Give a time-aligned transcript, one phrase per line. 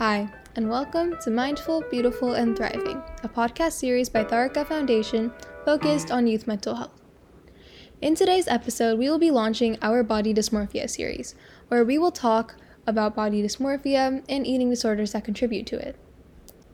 [0.00, 5.30] Hi, and welcome to Mindful, Beautiful, and Thriving, a podcast series by Tharaka Foundation
[5.66, 6.98] focused on youth mental health.
[8.00, 11.34] In today's episode, we will be launching our body dysmorphia series,
[11.68, 15.96] where we will talk about body dysmorphia and eating disorders that contribute to it.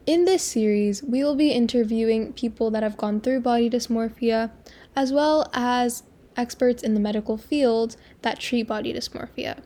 [0.05, 4.51] In this series, we will be interviewing people that have gone through body dysmorphia,
[4.95, 6.03] as well as
[6.37, 9.59] experts in the medical field that treat body dysmorphia.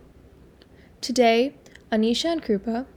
[1.00, 1.54] Today,
[1.92, 2.88] Anisha and Krupa,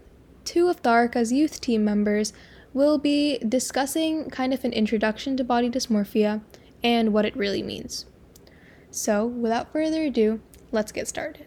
[0.45, 2.33] two of Tharaka's youth team members,
[2.73, 6.43] will be discussing kind of an introduction to body dysmorphia
[6.83, 8.07] and what it really means.
[8.91, 11.47] So, without further ado, let's get started.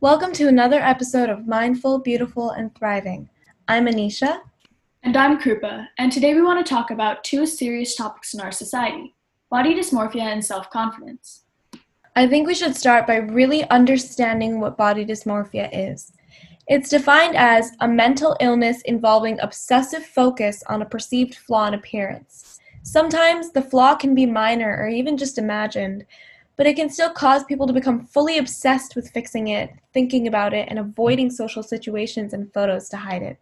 [0.00, 3.28] Welcome to another episode of Mindful, Beautiful, and Thriving.
[3.66, 4.40] I'm Anisha.
[5.02, 8.52] And I'm Krupa, and today we want to talk about two serious topics in our
[8.52, 9.14] society
[9.50, 11.44] body dysmorphia and self confidence.
[12.14, 16.12] I think we should start by really understanding what body dysmorphia is.
[16.68, 22.60] It's defined as a mental illness involving obsessive focus on a perceived flaw in appearance.
[22.82, 26.04] Sometimes the flaw can be minor or even just imagined,
[26.56, 30.52] but it can still cause people to become fully obsessed with fixing it, thinking about
[30.52, 33.38] it, and avoiding social situations and photos to hide it.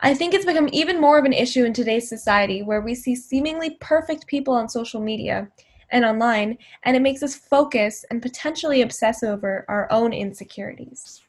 [0.00, 3.16] I think it's become even more of an issue in today's society where we see
[3.16, 5.48] seemingly perfect people on social media
[5.88, 11.25] and online, and it makes us focus and potentially obsess over our own insecurities.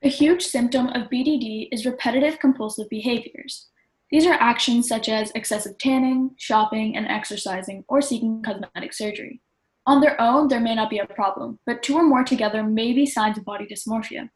[0.00, 3.66] A huge symptom of BDD is repetitive compulsive behaviors.
[4.12, 9.40] These are actions such as excessive tanning, shopping, and exercising, or seeking cosmetic surgery.
[9.86, 12.92] On their own, there may not be a problem, but two or more together may
[12.92, 14.30] be signs of body dysmorphia.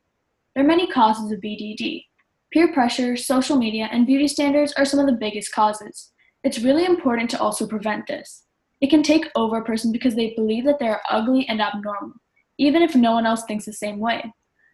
[0.57, 2.07] There are many causes of BDD.
[2.53, 6.11] Peer pressure, social media, and beauty standards are some of the biggest causes.
[6.43, 8.43] It's really important to also prevent this.
[8.81, 12.15] It can take over a person because they believe that they are ugly and abnormal,
[12.59, 14.33] even if no one else thinks the same way.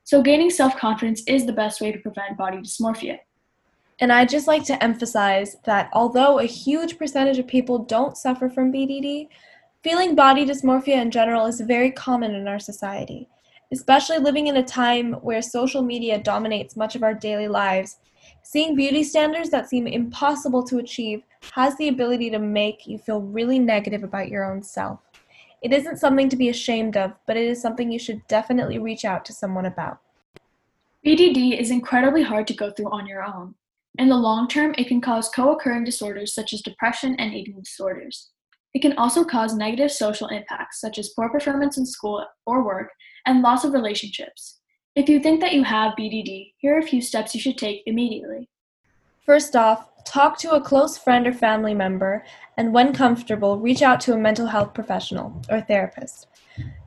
[0.09, 3.19] So, gaining self confidence is the best way to prevent body dysmorphia.
[4.01, 8.49] And I'd just like to emphasize that although a huge percentage of people don't suffer
[8.49, 9.29] from BDD,
[9.83, 13.29] feeling body dysmorphia in general is very common in our society.
[13.71, 17.99] Especially living in a time where social media dominates much of our daily lives,
[18.43, 23.21] seeing beauty standards that seem impossible to achieve has the ability to make you feel
[23.21, 25.01] really negative about your own self.
[25.63, 29.05] It isn't something to be ashamed of, but it is something you should definitely reach
[29.05, 29.99] out to someone about.
[31.05, 33.55] BDD is incredibly hard to go through on your own.
[33.99, 37.61] In the long term, it can cause co occurring disorders such as depression and eating
[37.61, 38.31] disorders.
[38.75, 42.91] It can also cause negative social impacts such as poor performance in school or work
[43.27, 44.61] and loss of relationships.
[44.95, 47.83] If you think that you have BDD, here are a few steps you should take
[47.87, 48.49] immediately.
[49.25, 52.25] First off, talk to a close friend or family member,
[52.57, 56.27] and when comfortable, reach out to a mental health professional or therapist.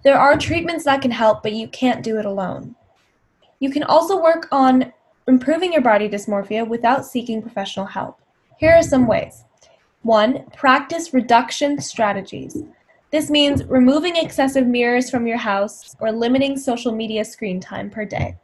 [0.04, 2.76] There are treatments that can help, but you can't do it alone.
[3.60, 4.92] You can also work on
[5.28, 8.20] improving your body dysmorphia without seeking professional help.
[8.58, 9.44] Here are some ways.
[10.02, 10.46] 1.
[10.56, 12.64] Practice reduction strategies.
[13.12, 18.06] This means removing excessive mirrors from your house or limiting social media screen time per
[18.06, 18.38] day.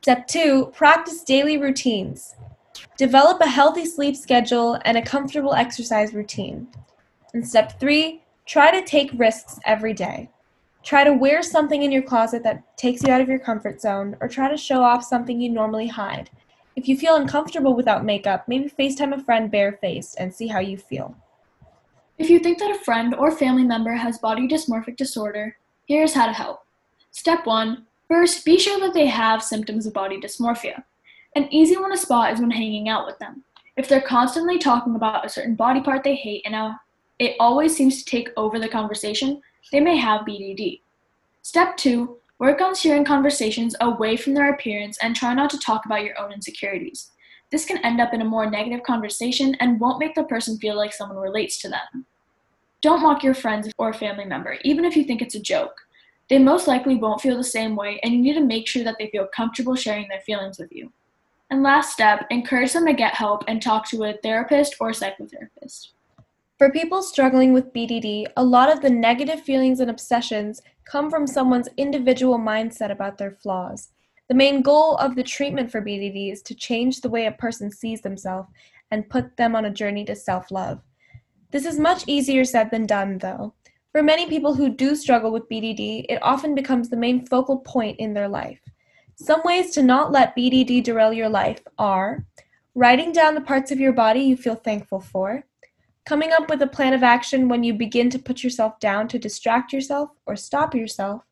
[0.00, 0.72] Step 2.
[0.74, 2.34] Practice daily routines.
[2.96, 6.68] Develop a healthy sleep schedule and a comfortable exercise routine.
[7.34, 10.30] And step three, try to take risks every day.
[10.82, 14.16] Try to wear something in your closet that takes you out of your comfort zone,
[14.20, 16.30] or try to show off something you normally hide.
[16.76, 20.78] If you feel uncomfortable without makeup, maybe FaceTime a friend barefaced and see how you
[20.78, 21.16] feel.
[22.18, 25.56] If you think that a friend or family member has body dysmorphic disorder,
[25.86, 26.64] here's how to help.
[27.10, 30.84] Step 1 First, be sure that they have symptoms of body dysmorphia.
[31.38, 33.44] An easy one to spot is when hanging out with them.
[33.76, 36.74] If they're constantly talking about a certain body part they hate and how
[37.20, 39.40] it always seems to take over the conversation,
[39.70, 40.80] they may have BDD.
[41.42, 45.86] Step 2 Work on steering conversations away from their appearance and try not to talk
[45.86, 47.12] about your own insecurities.
[47.52, 50.76] This can end up in a more negative conversation and won't make the person feel
[50.76, 52.04] like someone relates to them.
[52.82, 55.76] Don't mock your friends or family member, even if you think it's a joke.
[56.28, 58.96] They most likely won't feel the same way, and you need to make sure that
[58.98, 60.92] they feel comfortable sharing their feelings with you.
[61.50, 65.88] And last step, encourage them to get help and talk to a therapist or psychotherapist.
[66.58, 71.26] For people struggling with BDD, a lot of the negative feelings and obsessions come from
[71.26, 73.90] someone's individual mindset about their flaws.
[74.28, 77.70] The main goal of the treatment for BDD is to change the way a person
[77.70, 78.50] sees themselves
[78.90, 80.80] and put them on a journey to self love.
[81.50, 83.54] This is much easier said than done, though.
[83.92, 87.98] For many people who do struggle with BDD, it often becomes the main focal point
[87.98, 88.60] in their life.
[89.20, 92.24] Some ways to not let BDD derail your life are
[92.76, 95.44] writing down the parts of your body you feel thankful for,
[96.06, 99.18] coming up with a plan of action when you begin to put yourself down to
[99.18, 101.22] distract yourself or stop yourself,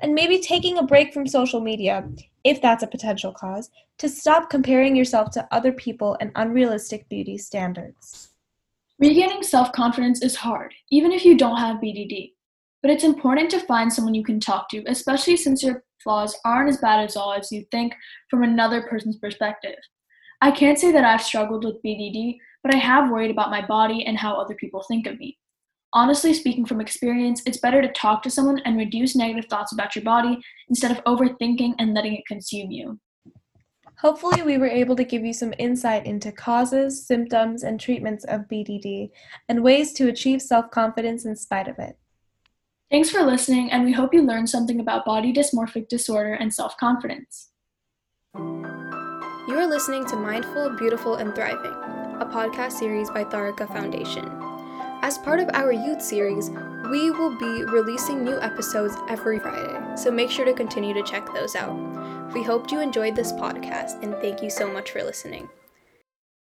[0.00, 2.08] and maybe taking a break from social media.
[2.44, 7.36] if that's a potential cause, to stop comparing yourself to other people and unrealistic beauty
[7.36, 8.30] standards.
[8.98, 12.32] Regaining self confidence is hard, even if you don't have BDD.
[12.80, 16.70] But it's important to find someone you can talk to, especially since your flaws aren't
[16.70, 17.94] as bad as all as you think
[18.30, 19.76] from another person's perspective.
[20.40, 24.04] I can't say that I've struggled with BDD, but I have worried about my body
[24.04, 25.36] and how other people think of me.
[25.94, 29.96] Honestly, speaking from experience, it's better to talk to someone and reduce negative thoughts about
[29.96, 33.00] your body instead of overthinking and letting it consume you.
[33.98, 38.42] Hopefully, we were able to give you some insight into causes, symptoms, and treatments of
[38.42, 39.10] BDD
[39.48, 41.98] and ways to achieve self confidence in spite of it.
[42.90, 46.74] Thanks for listening, and we hope you learned something about body dysmorphic disorder and self
[46.78, 47.50] confidence.
[48.34, 51.72] You are listening to Mindful, Beautiful, and Thriving,
[52.20, 54.26] a podcast series by Tharaka Foundation.
[55.02, 56.48] As part of our youth series,
[56.90, 61.26] we will be releasing new episodes every Friday, so make sure to continue to check
[61.34, 61.76] those out.
[62.32, 65.48] We hope you enjoyed this podcast and thank you so much for listening.